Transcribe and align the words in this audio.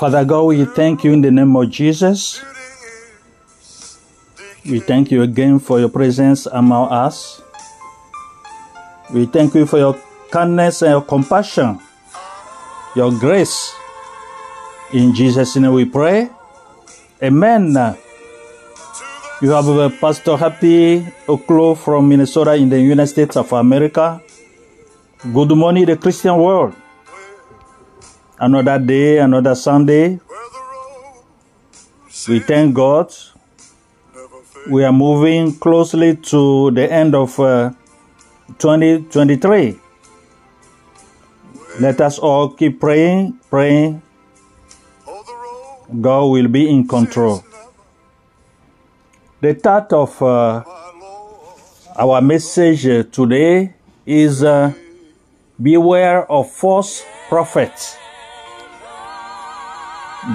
Father 0.00 0.24
God, 0.24 0.44
we 0.44 0.64
thank 0.64 1.04
you 1.04 1.12
in 1.12 1.20
the 1.20 1.30
name 1.30 1.54
of 1.54 1.68
Jesus. 1.70 2.42
We 4.70 4.78
thank 4.78 5.10
you 5.10 5.22
again 5.22 5.58
for 5.58 5.80
your 5.80 5.88
presence 5.88 6.46
among 6.46 6.92
us. 6.92 7.42
We 9.10 9.26
thank 9.26 9.54
you 9.54 9.66
for 9.66 9.78
your 9.78 9.98
kindness 10.30 10.82
and 10.82 10.92
your 10.92 11.02
compassion, 11.02 11.80
your 12.94 13.10
grace. 13.10 13.74
In 14.92 15.12
Jesus' 15.12 15.56
name 15.56 15.72
we 15.72 15.86
pray. 15.86 16.30
Amen. 17.20 17.74
You 19.42 19.50
have 19.50 20.00
Pastor 20.00 20.36
Happy 20.36 21.00
Oklo 21.26 21.76
from 21.76 22.08
Minnesota 22.08 22.54
in 22.54 22.68
the 22.68 22.80
United 22.80 23.08
States 23.08 23.36
of 23.36 23.52
America. 23.52 24.22
Good 25.34 25.50
morning, 25.50 25.86
the 25.86 25.96
Christian 25.96 26.36
world. 26.38 26.76
Another 28.38 28.78
day, 28.78 29.18
another 29.18 29.56
Sunday. 29.56 30.20
We 32.28 32.38
thank 32.38 32.72
God. 32.72 33.12
We 34.70 34.84
are 34.84 34.92
moving 34.92 35.58
closely 35.58 36.14
to 36.30 36.70
the 36.70 36.86
end 36.92 37.16
of 37.16 37.40
uh, 37.40 37.72
2023. 38.58 39.76
Let 41.80 42.00
us 42.00 42.20
all 42.20 42.50
keep 42.50 42.78
praying, 42.78 43.40
praying. 43.50 44.00
God 46.00 46.26
will 46.26 46.46
be 46.46 46.70
in 46.70 46.86
control. 46.86 47.42
The 49.40 49.54
thought 49.54 49.92
of 49.92 50.22
uh, 50.22 50.62
our 51.96 52.20
message 52.20 52.82
today 53.10 53.74
is 54.06 54.44
uh, 54.44 54.72
beware 55.60 56.30
of 56.30 56.48
false 56.48 57.04
prophets. 57.28 57.96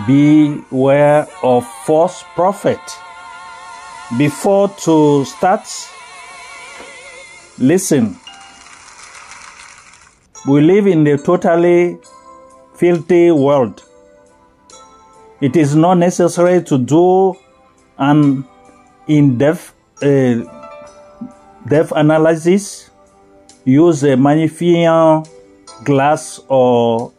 Beware 0.05 1.25
of 1.41 1.65
false 1.85 2.25
prophet. 2.35 2.81
Before 4.13 4.69
to 4.69 5.25
start, 5.25 5.67
listen. 7.57 8.15
We 10.47 10.61
live 10.61 10.85
in 10.85 11.07
a 11.07 11.17
totally 11.17 11.97
filthy 12.75 13.31
world. 13.31 13.81
It 15.41 15.55
is 15.55 15.75
not 15.75 15.95
necessary 15.95 16.61
to 16.65 16.77
do 16.77 17.33
an 17.97 18.45
in-depth 19.07 19.73
uh, 20.03 20.35
depth 21.67 21.91
analysis, 21.95 22.91
use 23.63 24.03
a 24.03 24.15
magnifying 24.15 25.25
glass 25.83 26.39
or 26.47 27.11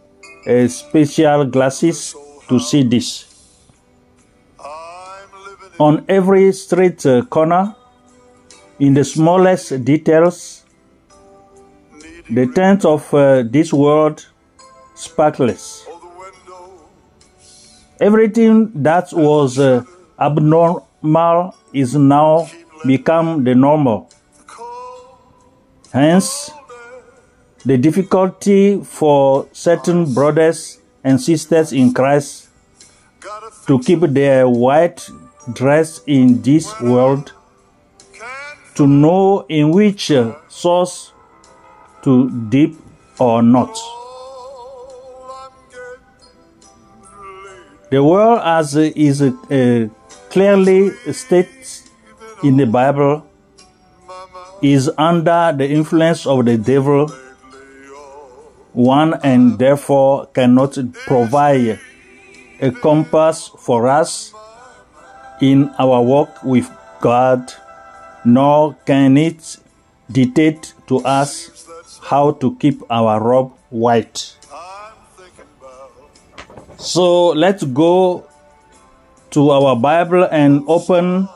a 0.46 0.68
special 0.68 1.46
glasses 1.46 2.14
to 2.48 2.60
see 2.60 2.84
this. 2.84 3.25
On 5.78 6.04
every 6.08 6.52
street 6.52 7.04
uh, 7.04 7.22
corner, 7.26 7.76
in 8.78 8.94
the 8.94 9.04
smallest 9.04 9.84
details, 9.84 10.64
the 12.30 12.46
tent 12.46 12.84
of 12.84 13.12
uh, 13.14 13.42
this 13.42 13.72
world 13.72 14.26
sparkles. 14.94 15.86
Everything 18.00 18.70
that 18.82 19.12
was 19.12 19.58
uh, 19.58 19.84
abnormal 20.18 21.54
is 21.72 21.94
now 21.94 22.48
become 22.86 23.44
the 23.44 23.54
normal. 23.54 24.10
Hence, 25.92 26.50
the 27.64 27.76
difficulty 27.78 28.82
for 28.82 29.48
certain 29.52 30.12
brothers 30.12 30.80
and 31.02 31.20
sisters 31.20 31.72
in 31.72 31.94
Christ 31.94 32.48
to 33.66 33.78
keep 33.80 34.00
their 34.00 34.48
white 34.48 35.08
dress 35.52 36.00
in 36.06 36.42
this 36.42 36.80
world, 36.80 37.32
to 38.74 38.86
know 38.86 39.46
in 39.48 39.70
which 39.70 40.10
uh, 40.10 40.34
source 40.48 41.12
to 42.02 42.30
dip 42.48 42.74
or 43.18 43.42
not. 43.42 43.76
The 47.90 48.02
world, 48.02 48.40
as 48.44 48.74
is 48.74 49.22
uh, 49.22 49.88
clearly 50.28 50.90
stated 51.12 51.66
in 52.42 52.56
the 52.56 52.66
Bible, 52.66 53.26
is 54.60 54.90
under 54.98 55.54
the 55.56 55.68
influence 55.70 56.26
of 56.26 56.44
the 56.44 56.58
devil, 56.58 57.08
one 58.72 59.14
and 59.22 59.58
therefore 59.58 60.26
cannot 60.26 60.76
provide 61.06 61.78
a 62.60 62.70
compass 62.72 63.50
for 63.58 63.88
us 63.88 64.34
in 65.40 65.70
our 65.78 66.02
walk 66.02 66.42
with 66.42 66.70
God, 67.00 67.52
nor 68.24 68.74
can 68.86 69.16
it 69.16 69.56
dictate 70.10 70.74
to 70.86 70.98
us 70.98 71.66
how 72.02 72.32
to 72.32 72.54
keep 72.56 72.82
our 72.90 73.20
robe 73.20 73.52
white. 73.70 74.36
So 76.78 77.28
let's 77.28 77.64
go 77.64 78.26
to 79.30 79.50
our 79.50 79.76
Bible 79.76 80.28
and 80.30 80.62
open 80.68 81.28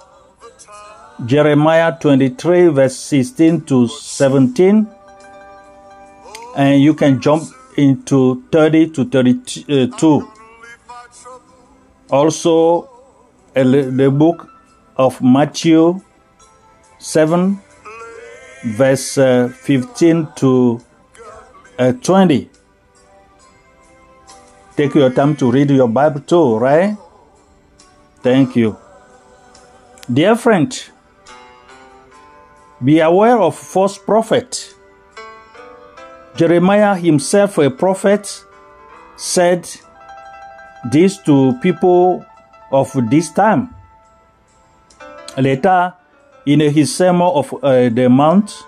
Jeremiah 1.27 1.97
23, 1.99 2.69
verse 2.69 2.97
16 2.97 3.63
to 3.63 3.89
17. 3.89 4.87
And 6.57 6.83
you 6.83 6.95
can 6.95 7.21
jump 7.21 7.45
into 7.77 8.43
30 8.53 8.91
to 8.91 9.05
32. 9.05 10.31
Also, 12.11 12.90
the 13.55 14.11
book 14.11 14.49
of 14.97 15.21
Matthew 15.23 16.01
7, 16.99 17.59
verse 18.65 19.19
uh, 19.19 19.49
15 19.49 20.29
to 20.37 20.81
uh, 21.79 21.93
20. 21.93 22.51
Take 24.77 24.95
your 24.95 25.11
time 25.11 25.37
to 25.37 25.51
read 25.51 25.71
your 25.71 25.89
Bible 25.89 26.21
too, 26.21 26.57
right? 26.57 26.97
Thank 28.23 28.57
you. 28.57 28.77
Dear 30.13 30.37
friend, 30.37 30.73
Be 32.83 33.01
aware 33.01 33.39
of 33.39 33.57
false 33.57 33.99
prophet. 33.99 34.75
Jeremiah 36.35 36.95
himself, 36.95 37.59
a 37.59 37.69
prophet, 37.69 38.43
said 39.17 39.69
this 40.91 41.19
to 41.25 41.59
people 41.61 42.25
of 42.73 42.91
this 43.11 43.31
time. 43.31 43.75
Later, 45.37 45.95
in 46.47 46.61
his 46.61 46.95
Sermon 46.95 47.29
of 47.29 47.53
uh, 47.63 47.89
the 47.89 48.09
Mount, 48.09 48.65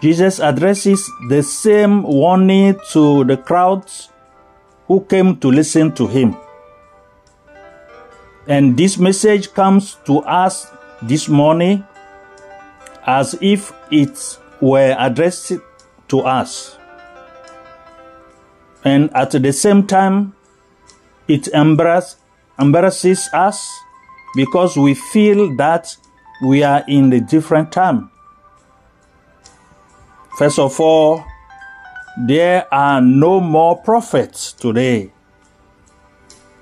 Jesus 0.00 0.40
addresses 0.40 1.10
the 1.28 1.42
same 1.42 2.02
warning 2.02 2.78
to 2.92 3.24
the 3.24 3.36
crowds 3.36 4.10
who 4.86 5.04
came 5.04 5.36
to 5.38 5.50
listen 5.50 5.92
to 5.94 6.06
him. 6.06 6.36
And 8.46 8.76
this 8.76 8.96
message 8.96 9.52
comes 9.52 9.96
to 10.06 10.20
us 10.20 10.70
this 11.02 11.28
morning 11.28 11.84
as 13.06 13.36
if 13.40 13.72
it 13.90 14.38
were 14.60 14.96
addressed 14.98 15.52
to 16.08 16.20
us. 16.20 16.76
And 18.84 19.14
at 19.14 19.32
the 19.32 19.52
same 19.52 19.86
time, 19.86 20.34
it 21.26 21.48
embarrass, 21.48 22.16
embarrasses 22.58 23.28
us 23.32 23.68
because 24.34 24.76
we 24.76 24.94
feel 24.94 25.54
that 25.56 25.96
we 26.42 26.62
are 26.62 26.84
in 26.86 27.12
a 27.12 27.20
different 27.20 27.72
time. 27.72 28.10
First 30.36 30.58
of 30.58 30.78
all, 30.80 31.24
there 32.26 32.72
are 32.72 33.00
no 33.00 33.40
more 33.40 33.76
prophets 33.76 34.52
today, 34.52 35.12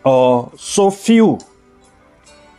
or 0.05 0.53
so 0.57 0.91
few. 0.91 1.39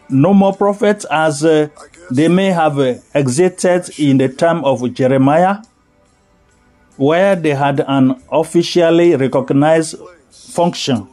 No 0.09 0.33
more 0.33 0.55
prophets 0.55 1.05
as 1.11 1.43
uh, 1.43 1.67
they 2.09 2.27
may 2.27 2.47
have 2.47 2.79
uh, 2.79 2.95
existed 3.13 3.89
in 3.99 4.17
the 4.17 4.29
time 4.29 4.63
of 4.63 4.93
Jeremiah, 4.93 5.57
where 6.95 7.35
they 7.35 7.53
had 7.53 7.83
an 7.87 8.21
officially 8.31 9.15
recognized 9.15 9.95
function. 10.29 11.07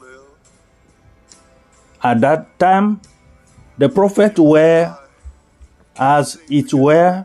At 2.05 2.21
that 2.21 2.59
time, 2.59 3.01
the 3.79 3.89
prophets 3.89 4.39
were, 4.39 4.95
as 5.97 6.39
it 6.51 6.75
were, 6.75 7.25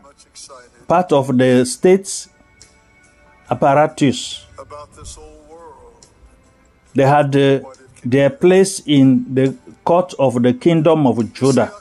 part 0.88 1.12
of 1.12 1.36
the 1.36 1.66
state's 1.66 2.30
apparatus. 3.50 4.46
They 6.94 7.04
had 7.04 7.36
uh, 7.36 7.60
their 8.02 8.30
place 8.30 8.80
in 8.86 9.34
the 9.34 9.54
court 9.84 10.14
of 10.18 10.42
the 10.42 10.54
kingdom 10.54 11.06
of 11.06 11.30
Judah. 11.34 11.72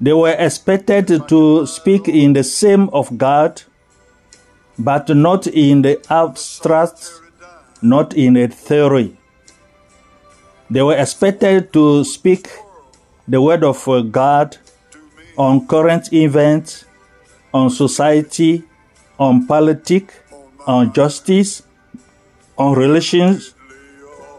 They 0.00 0.12
were 0.12 0.34
expected 0.36 1.28
to 1.28 1.64
speak 1.66 2.08
in 2.08 2.32
the 2.32 2.42
same 2.42 2.88
of 2.88 3.16
God, 3.16 3.62
but 4.76 5.08
not 5.10 5.46
in 5.46 5.82
the 5.82 6.04
abstract, 6.10 7.12
not 7.80 8.14
in 8.14 8.36
a 8.36 8.48
theory. 8.48 9.16
They 10.70 10.82
were 10.82 10.96
expected 10.96 11.72
to 11.74 12.04
speak 12.04 12.48
the 13.28 13.40
word 13.40 13.62
of 13.64 13.86
uh, 13.88 14.00
God 14.00 14.56
on 15.36 15.66
current 15.66 16.12
events, 16.12 16.84
on 17.52 17.70
society, 17.70 18.64
on 19.18 19.46
politics, 19.46 20.14
on 20.66 20.92
justice, 20.92 21.62
on 22.56 22.74
relations 22.78 23.54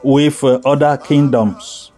with 0.04 0.44
uh, 0.44 0.60
other 0.66 0.98
kingdoms. 0.98 1.92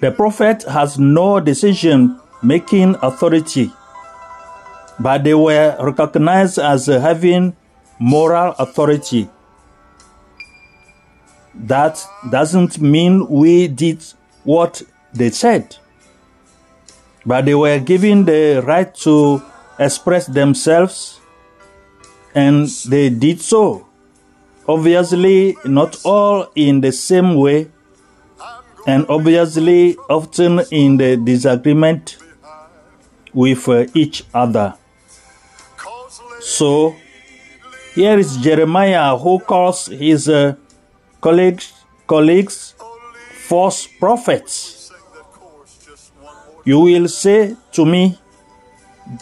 The 0.00 0.10
prophet 0.10 0.64
has 0.64 0.98
no 0.98 1.40
decision 1.40 2.20
making 2.42 2.96
authority, 3.02 3.72
but 4.98 5.24
they 5.24 5.34
were 5.34 5.76
recognized 5.80 6.58
as 6.58 6.86
having 6.86 7.56
moral 7.98 8.52
authority. 8.58 9.28
That 11.54 12.04
doesn't 12.30 12.80
mean 12.80 13.28
we 13.28 13.68
did 13.68 14.04
what 14.42 14.82
they 15.12 15.30
said, 15.30 15.76
but 17.24 17.44
they 17.44 17.54
were 17.54 17.78
given 17.78 18.24
the 18.24 18.62
right 18.66 18.92
to 18.96 19.42
express 19.78 20.26
themselves, 20.26 21.20
and 22.34 22.66
they 22.88 23.08
did 23.10 23.40
so. 23.40 23.86
Obviously, 24.66 25.56
not 25.64 26.00
all 26.04 26.50
in 26.54 26.80
the 26.80 26.90
same 26.90 27.36
way, 27.36 27.70
and 28.86 29.06
obviously, 29.08 29.96
often 30.10 30.60
in 30.70 30.96
the 30.96 31.16
disagreement 31.16 32.16
with 33.32 33.68
uh, 33.68 33.86
each 33.94 34.24
other. 34.34 34.74
So, 36.40 36.94
here 37.94 38.18
is 38.18 38.36
Jeremiah 38.38 39.16
who 39.16 39.38
calls 39.38 39.86
his 39.86 40.28
uh, 40.28 40.56
colleagues, 41.24 41.72
colleagues 42.06 42.74
false 43.48 43.86
prophets. 43.86 44.92
You 46.66 46.80
will 46.80 47.08
say 47.08 47.56
to 47.72 47.86
me, 47.86 48.18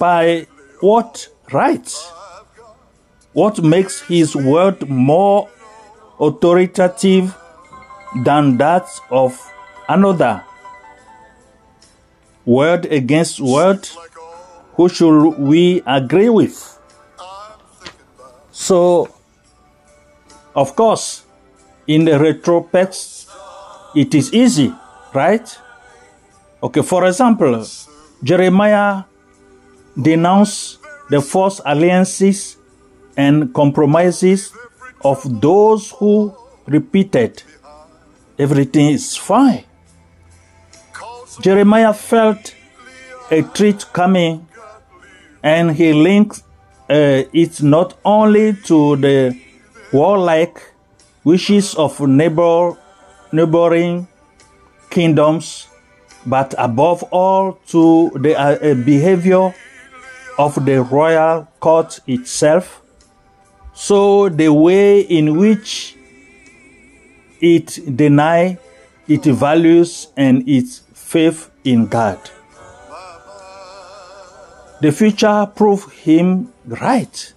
by 0.00 0.48
what 0.80 1.28
right? 1.52 1.88
What 3.32 3.62
makes 3.62 4.02
his 4.02 4.34
word 4.34 4.88
more 4.88 5.48
authoritative 6.18 7.34
than 8.24 8.58
that 8.58 8.86
of 9.08 9.38
another? 9.88 10.42
Word 12.44 12.86
against 12.86 13.38
word, 13.38 13.88
who 14.74 14.88
should 14.88 15.38
we 15.38 15.82
agree 15.86 16.28
with? 16.30 16.56
So, 18.50 19.08
of 20.56 20.74
course, 20.74 21.24
in 21.86 22.04
the 22.04 22.18
retrospect, 22.18 23.26
it 23.94 24.14
is 24.14 24.32
easy, 24.32 24.72
right? 25.14 25.58
Okay, 26.62 26.82
for 26.82 27.06
example, 27.06 27.64
Jeremiah 28.22 29.04
denounced 30.00 30.78
the 31.10 31.20
false 31.20 31.60
alliances 31.64 32.56
and 33.16 33.52
compromises 33.52 34.52
of 35.04 35.40
those 35.40 35.90
who 35.90 36.34
repeated 36.66 37.42
everything 38.38 38.90
is 38.90 39.16
fine. 39.16 39.64
Jeremiah 41.40 41.92
felt 41.92 42.54
a 43.30 43.42
threat 43.42 43.84
coming 43.92 44.46
and 45.42 45.72
he 45.72 45.92
linked 45.92 46.42
uh, 46.88 47.24
it 47.32 47.62
not 47.62 47.96
only 48.04 48.52
to 48.52 48.96
the 48.96 49.38
warlike 49.92 50.71
wishes 51.24 51.74
of 51.74 52.00
neighbor, 52.00 52.76
neighboring 53.32 54.08
kingdoms, 54.90 55.68
but 56.26 56.54
above 56.58 57.02
all 57.04 57.58
to 57.68 58.10
the 58.14 58.38
uh, 58.38 58.74
behavior 58.84 59.54
of 60.38 60.64
the 60.64 60.82
royal 60.82 61.48
court 61.60 62.00
itself. 62.06 62.82
So 63.74 64.28
the 64.28 64.52
way 64.52 65.00
in 65.00 65.38
which 65.38 65.96
it 67.40 67.96
deny 67.96 68.58
its 69.08 69.26
values 69.26 70.08
and 70.16 70.48
its 70.48 70.82
faith 70.94 71.50
in 71.64 71.86
God. 71.86 72.18
The 74.80 74.90
future 74.92 75.46
proved 75.54 75.92
him 75.92 76.52
right. 76.66 77.32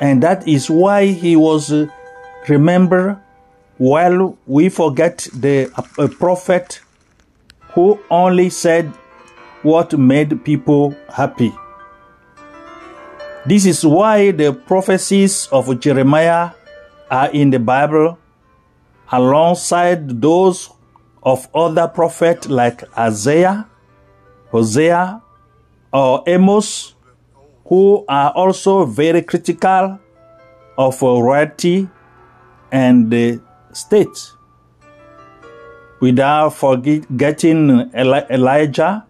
And 0.00 0.22
that 0.22 0.46
is 0.46 0.70
why 0.70 1.06
he 1.06 1.36
was 1.36 1.72
uh, 1.72 1.88
remembered 2.48 3.18
while 3.78 4.36
we 4.46 4.68
forget 4.68 5.26
the 5.34 5.70
uh, 5.76 6.08
prophet 6.18 6.80
who 7.72 7.98
only 8.10 8.50
said 8.50 8.86
what 9.62 9.98
made 9.98 10.44
people 10.44 10.94
happy. 11.12 11.52
This 13.46 13.64
is 13.64 13.84
why 13.84 14.32
the 14.32 14.52
prophecies 14.52 15.48
of 15.50 15.80
Jeremiah 15.80 16.50
are 17.10 17.30
in 17.30 17.50
the 17.50 17.58
Bible 17.58 18.18
alongside 19.10 20.20
those 20.20 20.70
of 21.22 21.48
other 21.54 21.88
prophets 21.88 22.48
like 22.48 22.84
Isaiah, 22.98 23.66
Hosea, 24.50 25.22
or 25.92 26.22
Amos, 26.26 26.94
who 27.64 28.04
are 28.08 28.30
also 28.32 28.84
very 28.84 29.22
critical 29.22 29.98
of 30.76 31.02
royalty 31.02 31.88
and 32.72 33.10
the 33.10 33.40
state. 33.72 34.32
Without 36.00 36.50
forgetting 36.50 37.90
Elijah, 37.94 39.06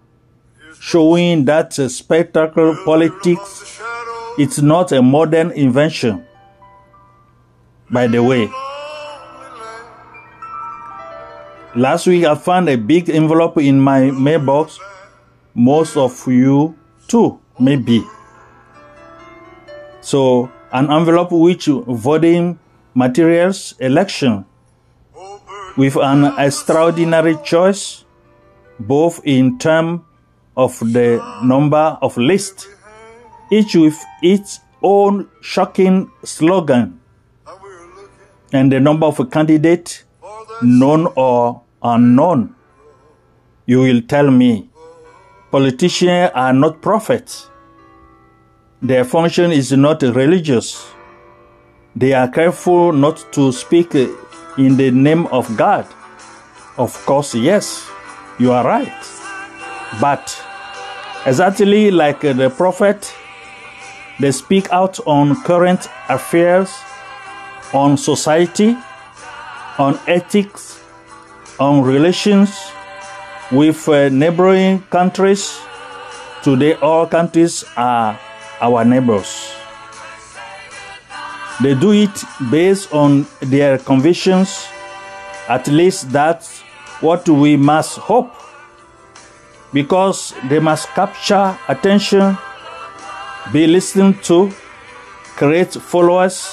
showing 0.81 1.45
that 1.45 1.73
spectacle 1.73 2.76
politics 2.85 3.81
it's 4.38 4.61
not 4.61 4.90
a 4.93 5.02
modern 5.02 5.50
invention, 5.52 6.25
by 7.90 8.07
the 8.07 8.23
way. 8.23 8.50
Last 11.76 12.07
week, 12.07 12.25
I 12.25 12.35
found 12.35 12.69
a 12.69 12.76
big 12.76 13.11
envelope 13.11 13.59
in 13.59 13.81
my 13.81 14.11
mailbox 14.11 14.81
most 15.55 15.97
of 15.97 16.26
you 16.26 16.75
too, 17.07 17.38
maybe. 17.59 18.05
So, 20.00 20.50
an 20.73 20.90
envelope 20.90 21.33
which 21.33 21.67
voting 21.67 22.59
materials 22.95 23.75
election 23.79 24.45
with 25.77 25.97
an 25.97 26.25
extraordinary 26.39 27.37
choice, 27.45 28.05
both 28.79 29.21
in 29.25 29.59
terms 29.59 30.01
of 30.57 30.79
the 30.81 31.23
number 31.45 31.97
of 32.03 32.17
lists, 32.17 32.67
each 33.51 33.75
with 33.75 33.99
its 34.23 34.61
own 34.83 35.29
shocking 35.41 36.11
slogan, 36.25 37.01
and 38.53 38.73
the 38.73 38.81
number 38.81 39.07
of 39.07 39.31
candidates, 39.31 40.05
known 40.63 41.07
or 41.17 41.63
unknown. 41.83 42.55
You 43.67 43.81
will 43.81 44.03
tell 44.03 44.31
me, 44.31 44.69
politicians 45.51 46.31
are 46.35 46.53
not 46.53 46.83
prophets. 46.83 47.49
Their 48.83 49.05
function 49.05 49.53
is 49.53 49.73
not 49.73 50.03
religious. 50.03 50.87
They 51.97 52.13
are 52.13 52.29
careful 52.29 52.93
not 52.93 53.33
to 53.33 53.51
speak 53.53 53.95
in 53.95 54.77
the 54.77 54.91
name 54.93 55.27
of 55.27 55.57
God. 55.57 55.87
Of 56.79 56.95
course, 57.05 57.35
yes, 57.35 57.91
you 58.39 58.53
are 58.53 58.65
right. 58.65 58.93
But 60.01 60.31
exactly 61.27 61.91
like 61.91 62.21
the 62.21 62.49
prophet, 62.57 63.13
they 64.21 64.31
speak 64.31 64.71
out 64.71 65.01
on 65.07 65.43
current 65.43 65.89
affairs, 66.09 66.71
on 67.75 67.97
society, 67.97 68.77
on 69.79 69.99
ethics, 70.07 70.81
on 71.59 71.83
relations 71.83 72.57
with 73.51 73.89
uh, 73.89 74.09
neighboring 74.11 74.81
countries. 74.91 75.61
Today, 76.45 76.75
all 76.75 77.07
countries 77.07 77.65
are 77.77 78.19
our 78.61 78.85
neighbors. 78.85 79.60
They 81.62 81.75
do 81.75 81.93
it 81.93 82.25
based 82.50 82.93
on 82.93 83.26
their 83.40 83.76
convictions. 83.76 84.67
At 85.49 85.67
least 85.67 86.11
that's 86.11 86.61
what 87.00 87.29
we 87.29 87.57
must 87.57 87.99
hope. 87.99 88.33
Because 89.73 90.35
they 90.49 90.59
must 90.59 90.88
capture 90.88 91.57
attention, 91.69 92.37
be 93.52 93.67
listened 93.67 94.23
to, 94.25 94.50
create 95.37 95.75
followers, 95.75 96.50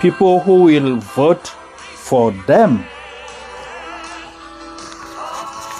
people 0.00 0.40
who 0.40 0.62
will 0.62 0.96
vote 0.96 1.48
for 1.48 2.30
them. 2.46 2.84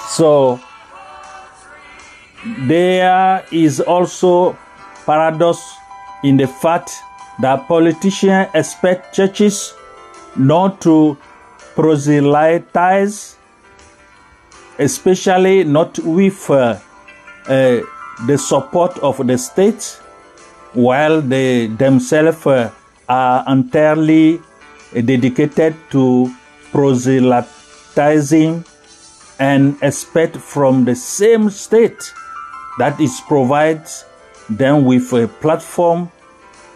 So 0.09 0.59
there 2.67 3.45
is 3.51 3.79
also 3.79 4.57
paradox 5.05 5.59
in 6.23 6.37
the 6.37 6.47
fact 6.47 6.91
that 7.39 7.67
politicians 7.67 8.49
expect 8.53 9.13
churches 9.13 9.73
not 10.35 10.81
to 10.81 11.17
proselytize, 11.75 13.35
especially 14.77 15.63
not 15.63 15.97
with 15.99 16.49
uh, 16.49 16.77
uh, 17.47 17.79
the 18.27 18.37
support 18.37 18.97
of 18.99 19.25
the 19.25 19.37
state, 19.37 19.99
while 20.73 21.21
they 21.21 21.67
themselves 21.67 22.45
uh, 22.45 22.71
are 23.07 23.43
entirely 23.47 24.41
dedicated 24.93 25.75
to 25.89 26.33
proselytizing 26.71 28.63
and 29.39 29.77
expect 29.81 30.35
from 30.37 30.85
the 30.85 30.95
same 30.95 31.49
state 31.49 32.13
that 32.77 32.99
is 32.99 33.21
provides 33.27 34.05
them 34.49 34.85
with 34.85 35.13
a 35.13 35.27
platform 35.27 36.11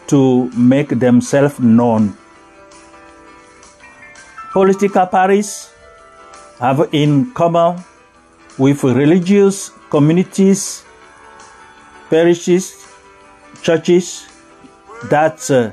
to 0.07 0.49
make 0.51 0.89
themselves 0.99 1.59
known. 1.59 2.17
Political 4.51 5.07
parties 5.07 5.71
have 6.59 6.89
in 6.91 7.31
common 7.33 7.83
with 8.57 8.83
religious 8.83 9.71
communities, 9.89 10.83
parishes, 12.09 12.87
churches 13.61 14.27
that 15.09 15.49
uh, 15.49 15.71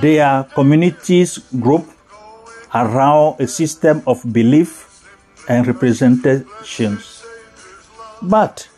they 0.00 0.20
are 0.20 0.44
communities 0.44 1.38
group 1.60 1.86
around 2.74 3.40
a 3.40 3.46
system 3.46 4.02
of 4.06 4.22
belief 4.32 5.04
and 5.48 5.66
representations. 5.66 7.24
But 8.22 8.68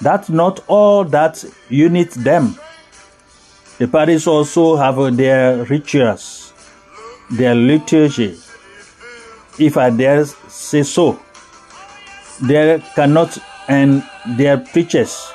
that's 0.00 0.28
not 0.28 0.62
all 0.68 1.04
that 1.04 1.44
units 1.68 2.14
them. 2.14 2.56
The 3.78 3.88
parties 3.88 4.26
also 4.26 4.76
have 4.76 5.16
their 5.16 5.64
rituals, 5.64 6.52
their 7.30 7.56
liturgy, 7.56 8.38
if 9.58 9.76
I 9.76 9.90
dare 9.90 10.24
say 10.24 10.84
so. 10.84 11.18
They 12.40 12.82
cannot, 12.94 13.36
and 13.68 14.04
their 14.36 14.58
preachers. 14.58 15.32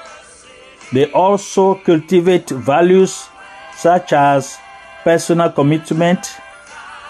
They 0.94 1.12
also 1.12 1.76
cultivate 1.76 2.50
values 2.50 3.28
such 3.76 4.14
as 4.14 4.58
personal 5.04 5.52
commitment 5.52 6.36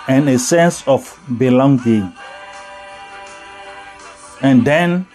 and 0.07 0.27
a 0.29 0.39
sense 0.39 0.87
of 0.87 1.19
belonging. 1.37 2.11
And 4.41 4.65
then 4.65 5.05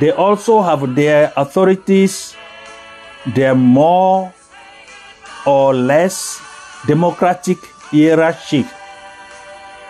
they 0.00 0.10
also 0.10 0.62
have 0.62 0.94
their 0.96 1.32
authorities, 1.36 2.34
their 3.34 3.54
more 3.54 4.32
or 5.46 5.74
less 5.74 6.40
democratic 6.86 7.58
hierarchy, 7.90 8.66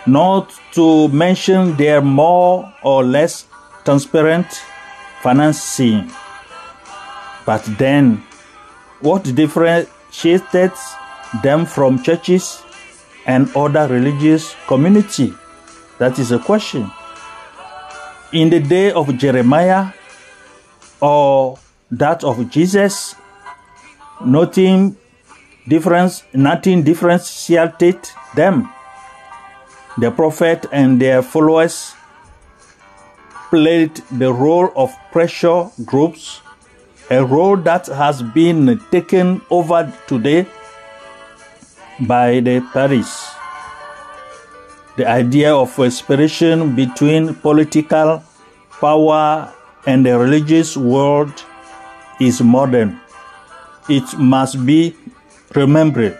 not 0.05 0.53
to 0.73 1.07
mention 1.09 1.75
their 1.77 2.01
more 2.01 2.73
or 2.83 3.03
less 3.03 3.45
transparent 3.83 4.47
financing. 5.21 6.11
But 7.45 7.63
then, 7.77 8.23
what 9.01 9.23
differentiates 9.23 10.95
them 11.43 11.65
from 11.65 12.01
churches 12.01 12.61
and 13.25 13.49
other 13.55 13.87
religious 13.87 14.55
community? 14.67 15.33
That 15.99 16.19
is 16.19 16.31
a 16.31 16.39
question. 16.39 16.91
In 18.33 18.49
the 18.49 18.59
day 18.59 18.91
of 18.91 19.17
Jeremiah 19.17 19.93
or 20.99 21.57
that 21.91 22.23
of 22.23 22.49
Jesus, 22.49 23.15
nothing 24.23 24.97
difference, 25.67 26.23
nothing 26.33 26.83
differentiated 26.83 27.99
them. 28.35 28.69
The 29.97 30.11
prophet 30.11 30.65
and 30.71 30.99
their 31.01 31.21
followers 31.21 31.93
played 33.49 33.95
the 34.11 34.31
role 34.33 34.71
of 34.75 34.93
pressure 35.11 35.69
groups, 35.85 36.41
a 37.09 37.23
role 37.23 37.55
that 37.57 37.87
has 37.87 38.21
been 38.21 38.79
taken 38.91 39.41
over 39.49 39.91
today 40.07 40.45
by 42.01 42.41
the 42.41 42.59
Paris. 42.73 43.31
The 44.97 45.07
idea 45.07 45.55
of 45.55 45.69
separation 45.91 46.75
between 46.75 47.35
political 47.35 48.23
power 48.81 49.53
and 49.85 50.05
the 50.05 50.17
religious 50.17 50.75
world 50.75 51.43
is 52.19 52.41
modern. 52.41 52.99
It 53.87 54.17
must 54.17 54.65
be 54.65 54.95
remembered. 55.53 56.19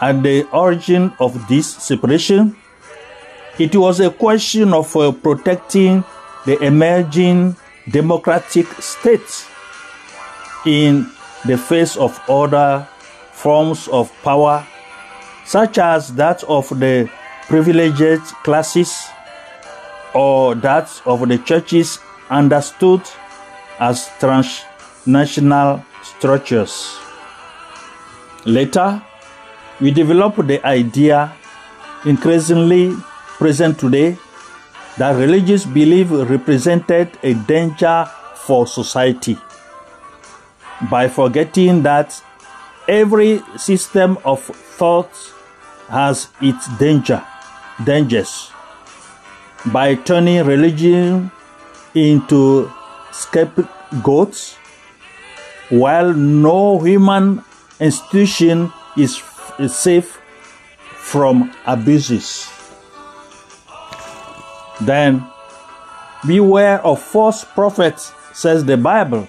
At 0.00 0.22
the 0.22 0.48
origin 0.50 1.12
of 1.20 1.48
this 1.48 1.66
separation, 1.66 2.56
it 3.58 3.76
was 3.76 4.00
a 4.00 4.10
question 4.10 4.72
of 4.72 4.94
uh, 4.96 5.12
protecting 5.12 6.04
the 6.44 6.58
emerging 6.62 7.56
democratic 7.90 8.66
states 8.82 9.46
in 10.66 11.06
the 11.44 11.56
face 11.56 11.96
of 11.96 12.18
other 12.28 12.88
forms 13.32 13.88
of 13.88 14.10
power, 14.22 14.66
such 15.44 15.78
as 15.78 16.14
that 16.14 16.42
of 16.44 16.68
the 16.80 17.08
privileged 17.46 18.24
classes 18.42 19.06
or 20.14 20.54
that 20.54 20.88
of 21.04 21.28
the 21.28 21.38
churches 21.38 21.98
understood 22.30 23.02
as 23.78 24.10
transnational 24.18 25.84
structures. 26.02 27.03
Later, 28.46 29.02
we 29.80 29.90
developed 29.90 30.46
the 30.46 30.64
idea, 30.66 31.32
increasingly 32.04 32.94
present 33.38 33.78
today, 33.78 34.18
that 34.98 35.16
religious 35.16 35.64
belief 35.64 36.10
represented 36.10 37.10
a 37.22 37.34
danger 37.34 38.08
for 38.34 38.66
society. 38.66 39.38
By 40.90 41.08
forgetting 41.08 41.82
that 41.82 42.22
every 42.86 43.40
system 43.56 44.18
of 44.24 44.42
thought 44.42 45.10
has 45.88 46.28
its 46.42 46.68
danger, 46.78 47.24
dangers. 47.84 48.50
By 49.72 49.94
turning 49.94 50.44
religion 50.44 51.30
into 51.94 52.70
scapegoats 53.10 54.56
while 55.70 56.12
no 56.12 56.78
human 56.80 57.42
institution 57.84 58.72
is, 58.96 59.22
is 59.58 59.76
safe 59.76 60.18
from 60.96 61.52
abuses. 61.66 62.50
Then 64.80 65.24
beware 66.26 66.80
of 66.80 67.02
false 67.02 67.44
prophets, 67.44 68.12
says 68.32 68.64
the 68.64 68.76
Bible. 68.76 69.28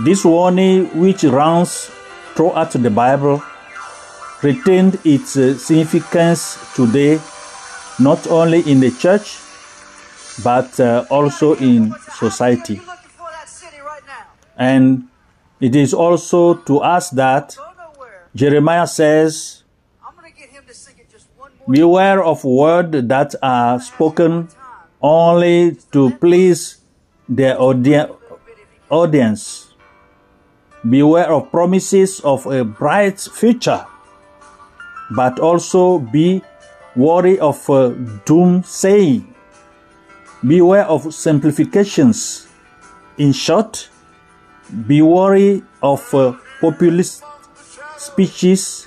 This 0.00 0.24
warning, 0.24 0.86
which 0.98 1.22
runs 1.24 1.90
throughout 2.34 2.72
the 2.72 2.90
Bible, 2.90 3.42
retained 4.42 4.98
its 5.04 5.36
uh, 5.36 5.56
significance 5.56 6.58
today, 6.74 7.20
not 7.98 8.26
only 8.26 8.60
in 8.70 8.80
the 8.80 8.90
church, 8.90 9.38
but 10.42 10.78
uh, 10.80 11.04
also 11.10 11.54
in 11.56 11.94
society. 12.18 12.74
You 12.74 12.80
looking 12.80 13.08
for 13.10 13.28
that 13.30 13.48
city 13.48 13.80
right 13.80 14.02
now? 14.06 14.26
And 14.56 15.08
it 15.60 15.74
is 15.74 15.94
also 15.94 16.54
to 16.54 16.78
us 16.80 17.10
that 17.10 17.56
Jeremiah 18.34 18.86
says, 18.86 19.62
Beware 21.68 22.22
of 22.22 22.44
words 22.44 23.08
that 23.08 23.34
are 23.42 23.80
spoken 23.80 24.48
only 25.02 25.76
to 25.90 26.10
please 26.18 26.78
their 27.28 27.58
audi- 27.58 28.06
audience. 28.88 29.74
Beware 30.88 31.32
of 31.32 31.50
promises 31.50 32.20
of 32.20 32.46
a 32.46 32.62
bright 32.64 33.18
future, 33.18 33.84
but 35.10 35.40
also 35.40 35.98
be 35.98 36.42
wary 36.94 37.38
of 37.40 37.58
uh, 37.68 37.90
doomsaying. 38.24 39.26
Beware 40.46 40.84
of 40.84 41.12
simplifications. 41.12 42.46
In 43.18 43.32
short, 43.32 43.88
be 44.86 45.02
wary 45.02 45.62
of 45.82 46.02
uh, 46.14 46.34
populist 46.60 47.22
speeches, 47.96 48.84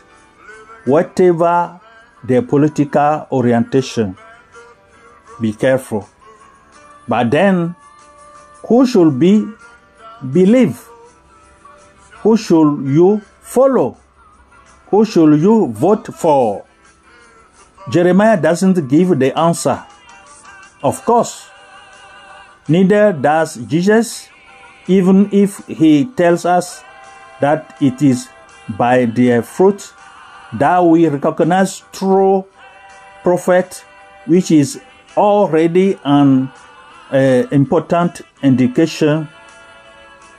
whatever 0.86 1.80
their 2.24 2.42
political 2.42 3.28
orientation. 3.32 4.16
Be 5.40 5.54
careful. 5.54 6.08
But 7.08 7.32
then, 7.32 7.76
who 8.68 8.86
should 8.86 9.18
be 9.20 9.46
believe? 10.32 10.78
Who 12.22 12.36
should 12.36 12.86
you 12.86 13.22
follow? 13.42 13.98
Who 14.88 15.06
should 15.06 15.40
you 15.40 15.68
vote 15.72 16.14
for? 16.14 16.66
Jeremiah 17.90 18.40
doesn't 18.40 18.88
give 18.88 19.18
the 19.18 19.38
answer. 19.38 19.84
Of 20.84 21.04
course, 21.06 21.50
neither 22.68 23.14
does 23.14 23.56
Jesus, 23.56 24.30
even 24.90 25.30
if 25.32 25.66
he 25.68 26.06
tells 26.18 26.46
us 26.46 26.84
that 27.40 27.78
it 27.80 28.02
is 28.02 28.28
by 28.78 29.06
their 29.06 29.42
fruit 29.42 29.94
that 30.54 30.80
we 30.80 31.08
recognize 31.08 31.84
true 31.92 32.44
prophet, 33.24 33.86
which 34.26 34.50
is 34.50 34.82
already 35.16 35.98
an 36.04 36.52
uh, 37.12 37.44
important 37.52 38.22
indication, 38.42 39.30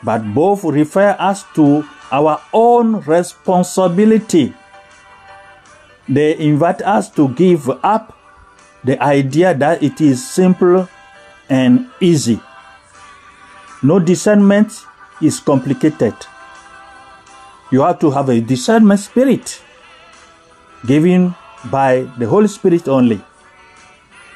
but 0.03 0.19
both 0.35 0.65
refer 0.65 1.15
us 1.19 1.45
to 1.55 1.87
our 2.11 2.41
own 2.53 3.01
responsibility. 3.03 4.53
They 6.09 6.37
invite 6.39 6.83
us 6.83 7.09
to 7.11 7.29
give 7.29 7.71
up 7.85 8.17
the 8.83 9.01
idea 9.01 9.55
that 9.55 9.81
it 9.81 10.01
is 10.01 10.29
simple 10.29 10.89
and 11.49 11.89
easy. 12.01 12.41
No 13.83 13.99
discernment 13.99 14.73
is 15.23 15.41
complicated. 15.41 16.15
You 17.71 17.83
have 17.83 17.99
to 18.01 18.11
have 18.11 18.29
a 18.29 18.41
discernment 18.41 19.01
spirit 19.01 19.63
given 20.87 21.35
by 21.71 22.03
the 22.19 22.27
Holy 22.27 22.49
Spirit 22.49 22.89
only. 22.89 23.21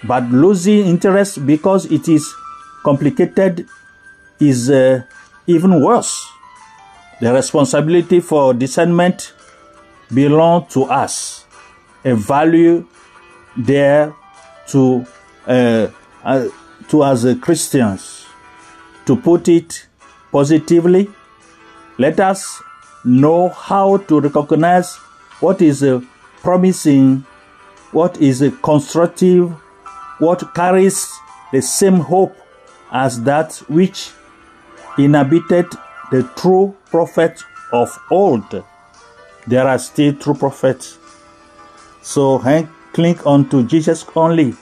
But 0.04 0.24
losing 0.30 0.86
interest 0.86 1.44
because 1.46 1.86
it 1.90 2.08
is 2.08 2.32
complicated 2.84 3.66
is 4.40 4.70
uh, 4.70 5.02
even 5.46 5.80
worse. 5.80 6.26
The 7.20 7.32
responsibility 7.32 8.20
for 8.20 8.54
discernment 8.54 9.32
belongs 10.12 10.72
to 10.74 10.84
us, 10.84 11.46
a 12.04 12.14
value 12.14 12.86
there 13.56 14.14
to 14.68 15.06
uh, 15.46 15.88
uh, 16.22 16.48
to 16.88 17.04
as 17.04 17.26
Christians. 17.40 18.23
To 19.06 19.16
put 19.16 19.48
it 19.48 19.86
positively, 20.32 21.10
let 21.98 22.20
us 22.20 22.62
know 23.04 23.50
how 23.50 23.98
to 23.98 24.20
recognize 24.20 24.96
what 25.40 25.60
is 25.60 25.82
uh, 25.82 26.00
promising, 26.42 27.24
what 27.92 28.16
is 28.20 28.42
uh, 28.42 28.50
constructive, 28.62 29.50
what 30.18 30.54
carries 30.54 31.12
the 31.52 31.60
same 31.60 32.00
hope 32.00 32.34
as 32.90 33.22
that 33.24 33.52
which 33.68 34.10
inhabited 34.96 35.66
the 36.10 36.22
true 36.36 36.74
prophets 36.86 37.44
of 37.72 37.90
old. 38.10 38.64
There 39.46 39.66
are 39.66 39.78
still 39.78 40.14
true 40.14 40.34
prophets. 40.34 40.98
So 42.02 42.38
hang, 42.38 42.68
cling 42.92 43.18
on 43.20 43.48
to 43.50 43.64
Jesus 43.64 44.04
only. 44.16 44.54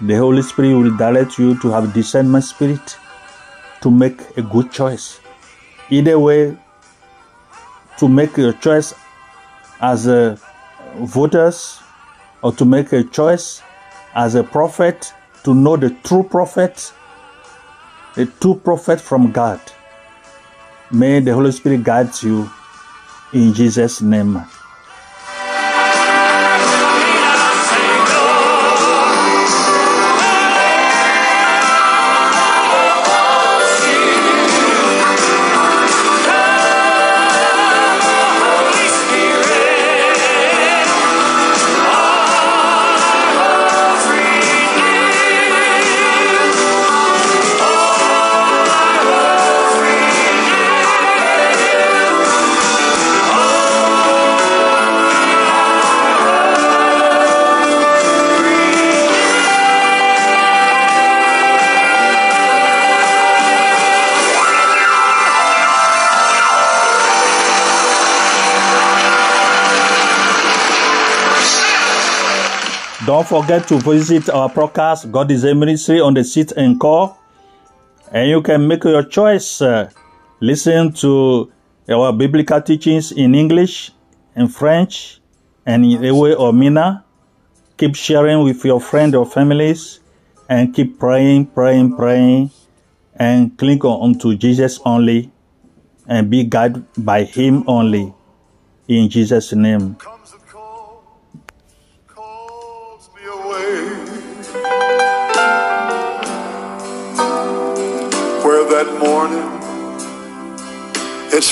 The 0.00 0.16
Holy 0.16 0.42
Spirit 0.42 0.74
will 0.74 0.96
direct 0.96 1.38
you 1.38 1.58
to 1.60 1.70
have 1.70 1.94
discernment 1.94 2.44
spirit 2.44 2.98
to 3.86 3.90
make 3.92 4.36
a 4.36 4.42
good 4.42 4.72
choice. 4.72 5.20
Either 5.90 6.18
way, 6.18 6.58
to 7.96 8.08
make 8.08 8.36
a 8.36 8.52
choice 8.54 8.92
as 9.80 10.08
a 10.08 10.36
voters 10.96 11.78
or 12.42 12.50
to 12.50 12.64
make 12.64 12.92
a 12.92 13.04
choice 13.04 13.62
as 14.16 14.34
a 14.34 14.42
prophet 14.42 15.12
to 15.44 15.54
know 15.54 15.76
the 15.76 15.90
true 16.02 16.24
prophet, 16.24 16.92
the 18.16 18.26
true 18.40 18.56
prophet 18.56 19.00
from 19.00 19.30
God. 19.30 19.60
May 20.90 21.20
the 21.20 21.32
Holy 21.32 21.52
Spirit 21.52 21.84
guide 21.84 22.10
you 22.24 22.50
in 23.32 23.54
Jesus' 23.54 24.02
name. 24.02 24.44
Don't 73.16 73.26
forget 73.26 73.66
to 73.68 73.78
visit 73.78 74.28
our 74.28 74.50
podcast, 74.50 75.10
God 75.10 75.30
is 75.30 75.42
Able 75.42 75.60
Ministry, 75.60 76.02
on 76.02 76.12
the 76.12 76.22
seat 76.22 76.52
and 76.52 76.78
call. 76.78 77.16
And 78.12 78.28
you 78.28 78.42
can 78.42 78.68
make 78.68 78.84
your 78.84 79.04
choice. 79.04 79.62
uh, 79.62 79.88
listen 80.40 80.92
to 81.00 81.50
our 81.88 82.12
biblical 82.12 82.60
teachings 82.60 83.12
in 83.12 83.34
English, 83.34 83.90
in 84.36 84.48
French, 84.48 85.22
and 85.64 85.86
in 85.86 86.04
Ewe 86.04 86.34
or 86.34 86.52
Mina. 86.52 87.06
Keep 87.78 87.96
sharing 87.96 88.44
with 88.44 88.62
your 88.66 88.82
friends 88.82 89.14
or 89.14 89.24
families, 89.24 90.00
and 90.50 90.74
keep 90.74 90.98
praying, 90.98 91.46
praying, 91.46 91.96
praying, 91.96 92.50
and 93.14 93.56
cling 93.56 93.80
on 93.80 94.18
to 94.18 94.36
Jesus 94.36 94.78
only, 94.84 95.32
and 96.06 96.28
be 96.28 96.44
guided 96.44 96.84
by 96.98 97.24
Him 97.24 97.64
only. 97.66 98.12
In 98.88 99.08
Jesus' 99.08 99.54
name. 99.54 99.96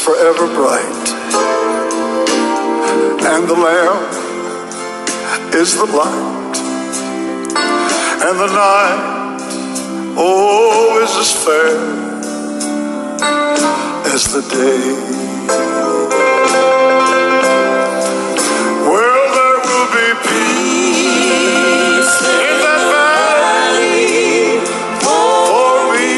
Forever 0.05 0.47
bright, 0.49 1.09
and 3.25 3.49
the 3.49 3.55
Lamb 3.55 4.05
is 5.55 5.75
the 5.77 5.87
light, 5.87 6.57
and 8.27 8.39
the 8.39 8.49
night, 8.53 9.39
oh, 10.19 11.01
is 11.03 11.17
as 11.25 11.33
fair 11.45 11.77
as 14.13 14.23
the 14.35 14.43
day. 14.53 14.85
Well, 18.91 19.25
there 19.37 19.59
will 19.69 19.89
be 19.97 20.09
peace 20.29 22.15
in 22.29 22.57
that 22.61 22.83
valley 22.93 24.61
for 25.01 25.73
me. 25.97 26.15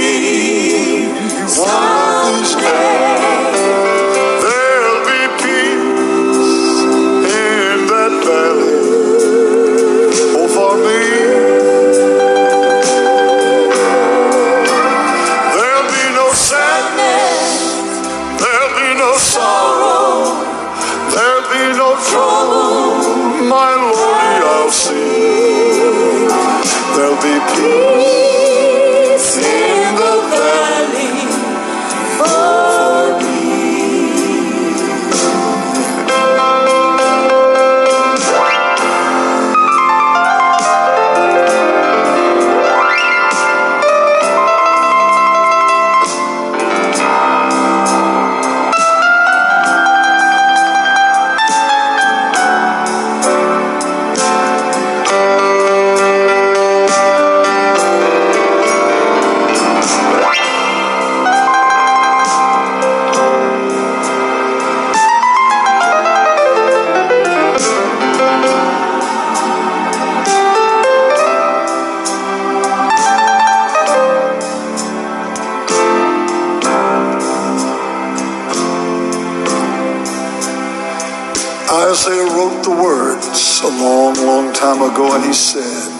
Said, 85.36 85.92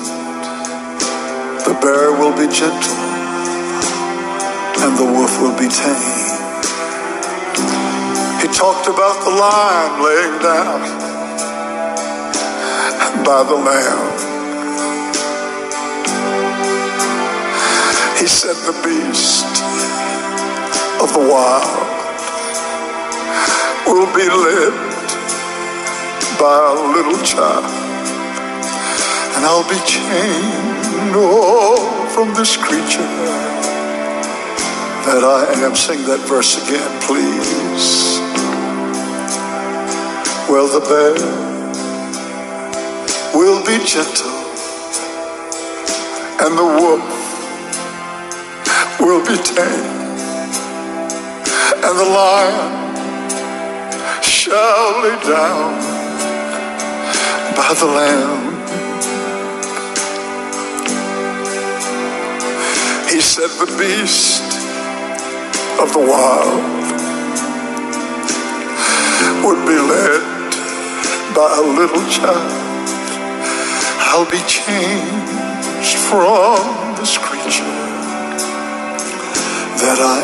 The 1.66 1.78
bear 1.82 2.12
will 2.12 2.32
be 2.32 2.48
gentle, 2.48 2.96
and 4.80 4.96
the 4.96 5.04
wolf 5.04 5.40
will 5.42 5.56
be 5.58 5.68
tame. 5.68 6.40
He 8.40 8.48
talked 8.48 8.88
about 8.88 9.16
the 9.24 9.32
lion 9.44 9.92
laying 10.06 10.38
down 10.40 10.80
by 13.24 13.42
the 13.44 13.56
lamb. 13.56 14.36
He 18.18 18.26
said, 18.26 18.56
The 18.64 18.76
beast 18.84 19.52
of 21.02 21.12
the 21.12 21.28
wild 21.28 22.06
will 23.86 24.10
be 24.16 24.28
led 24.28 24.72
by 26.40 26.56
a 26.72 26.92
little 26.96 27.22
child, 27.24 27.85
and 29.36 29.44
I'll 29.44 29.68
be 29.68 29.78
chained 29.84 31.12
oh, 31.14 32.08
from 32.14 32.32
this 32.32 32.56
creature 32.56 33.12
that 35.04 35.22
I 35.22 35.52
am. 35.62 35.76
Sing 35.76 36.02
that 36.06 36.20
verse 36.26 36.56
again, 36.56 36.90
please. 37.04 38.18
Well, 40.48 40.66
the 40.72 40.80
bear 40.80 41.14
will 43.36 43.60
be 43.66 43.76
gentle, 43.84 44.32
and 46.40 46.56
the 46.56 46.68
wolf 46.80 47.04
will 48.98 49.20
be 49.20 49.36
tame, 49.36 49.92
and 51.84 51.94
the 52.00 52.08
lion 52.08 52.86
shall 54.22 55.02
lay 55.02 55.18
down 55.28 55.76
by 57.54 57.74
the 57.78 57.86
Lamb. 57.86 58.55
He 63.16 63.22
said, 63.22 63.48
The 63.48 63.64
beast 63.78 64.42
of 65.80 65.90
the 65.94 66.00
wild 66.00 66.60
would 69.42 69.60
be 69.64 69.78
led 69.80 70.20
by 71.34 71.48
a 71.56 71.62
little 71.62 72.04
child. 72.10 72.52
I'll 74.00 74.30
be 74.30 74.42
changed 74.46 75.96
from 75.96 76.60
this 76.96 77.16
creature 77.16 77.64
that 79.80 79.98
I 79.98 80.20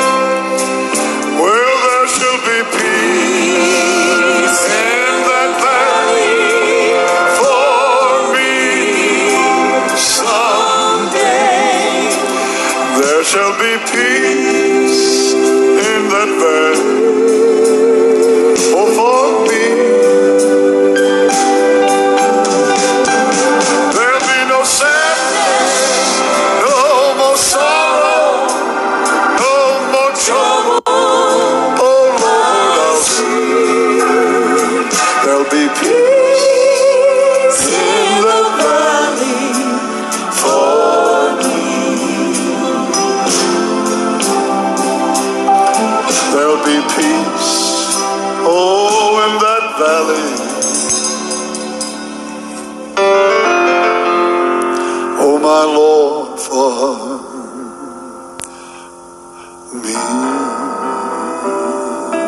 am. 0.00 0.03